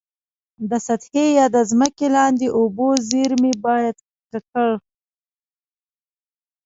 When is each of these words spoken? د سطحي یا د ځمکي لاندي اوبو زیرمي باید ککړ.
د 0.69 0.71
سطحي 0.87 1.25
یا 1.37 1.45
د 1.55 1.57
ځمکي 1.69 2.07
لاندي 2.15 2.47
اوبو 2.57 2.87
زیرمي 3.09 3.53
باید 3.65 3.95
ککړ. 4.31 4.69